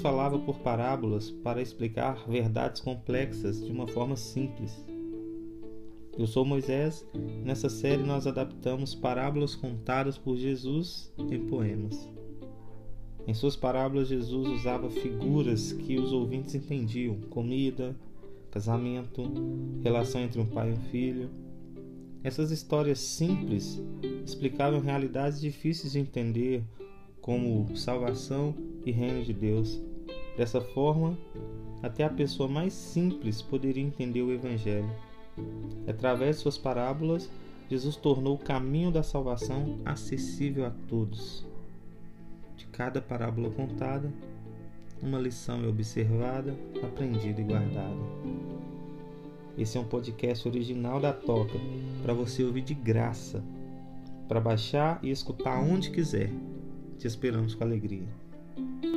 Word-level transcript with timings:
falava 0.00 0.38
por 0.38 0.58
parábolas 0.58 1.30
para 1.30 1.62
explicar 1.62 2.24
verdades 2.28 2.80
complexas 2.80 3.64
de 3.64 3.70
uma 3.70 3.86
forma 3.86 4.16
simples. 4.16 4.84
Eu 6.18 6.26
sou 6.26 6.44
Moisés. 6.44 7.06
Nessa 7.44 7.68
série 7.68 8.02
nós 8.02 8.26
adaptamos 8.26 8.94
parábolas 8.94 9.54
contadas 9.54 10.18
por 10.18 10.36
Jesus 10.36 11.12
em 11.18 11.46
poemas. 11.46 12.08
Em 13.26 13.34
suas 13.34 13.56
parábolas, 13.56 14.08
Jesus 14.08 14.48
usava 14.48 14.90
figuras 14.90 15.72
que 15.72 15.98
os 15.98 16.12
ouvintes 16.12 16.54
entendiam: 16.54 17.20
comida, 17.30 17.96
casamento, 18.50 19.22
relação 19.82 20.20
entre 20.20 20.40
um 20.40 20.46
pai 20.46 20.70
e 20.70 20.72
um 20.72 20.80
filho. 20.90 21.30
Essas 22.22 22.50
histórias 22.50 22.98
simples 22.98 23.80
explicavam 24.26 24.80
realidades 24.80 25.40
difíceis 25.40 25.92
de 25.92 26.00
entender, 26.00 26.64
como 27.20 27.76
salvação 27.76 28.54
e 28.84 28.90
reino 28.90 29.22
de 29.22 29.32
Deus. 29.32 29.80
Dessa 30.36 30.60
forma, 30.60 31.16
até 31.82 32.04
a 32.04 32.10
pessoa 32.10 32.48
mais 32.48 32.72
simples 32.72 33.42
poderia 33.42 33.82
entender 33.82 34.22
o 34.22 34.32
Evangelho. 34.32 34.90
Através 35.86 36.36
de 36.36 36.42
suas 36.42 36.58
parábolas, 36.58 37.30
Jesus 37.68 37.96
tornou 37.96 38.34
o 38.34 38.38
caminho 38.38 38.90
da 38.90 39.02
salvação 39.02 39.78
acessível 39.84 40.66
a 40.66 40.70
todos. 40.88 41.46
De 42.56 42.66
cada 42.66 43.00
parábola 43.00 43.50
contada, 43.50 44.12
uma 45.02 45.18
lição 45.18 45.64
é 45.64 45.68
observada, 45.68 46.54
aprendida 46.82 47.40
e 47.40 47.44
guardada. 47.44 47.96
Esse 49.56 49.78
é 49.78 49.80
um 49.80 49.84
podcast 49.84 50.46
original 50.48 51.00
da 51.00 51.12
Toca, 51.12 51.58
para 52.02 52.12
você 52.12 52.42
ouvir 52.42 52.62
de 52.62 52.74
graça, 52.74 53.42
para 54.28 54.40
baixar 54.40 54.98
e 55.02 55.10
escutar 55.10 55.60
onde 55.60 55.90
quiser. 55.90 56.30
Te 56.98 57.06
esperamos 57.06 57.54
com 57.54 57.64
alegria. 57.64 58.06
Thank 58.56 58.84
you. 58.84 58.89